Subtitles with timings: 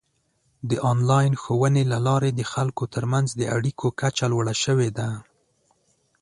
[0.69, 5.09] د آنلاین ښوونې له لارې د خلکو ترمنځ د اړیکو کچه لوړه شوې ده.